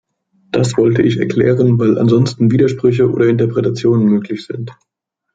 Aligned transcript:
Das 0.49 0.77
wollte 0.77 1.03
ich 1.03 1.19
erklären, 1.19 1.77
weil 1.77 1.99
ansonsten 1.99 2.49
Widersprüche 2.49 3.07
oder 3.07 3.27
Interpretationen 3.27 4.07
möglich 4.07 4.47
sind. 4.47 4.71